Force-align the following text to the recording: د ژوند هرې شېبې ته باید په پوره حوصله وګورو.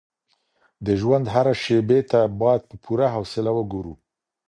د 0.85 0.87
ژوند 1.01 1.25
هرې 1.33 1.53
شېبې 1.63 1.99
ته 2.11 2.19
باید 2.41 2.61
په 2.69 2.75
پوره 2.83 3.07
حوصله 3.15 3.51
وګورو. 3.57 3.93